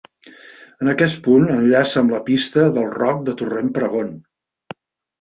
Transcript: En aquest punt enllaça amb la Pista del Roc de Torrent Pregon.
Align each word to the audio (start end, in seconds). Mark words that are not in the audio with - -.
En 0.85 0.89
aquest 0.93 1.19
punt 1.27 1.45
enllaça 1.57 2.01
amb 2.03 2.15
la 2.15 2.23
Pista 2.31 2.67
del 2.81 2.91
Roc 2.99 3.23
de 3.31 3.39
Torrent 3.45 3.73
Pregon. 3.81 4.15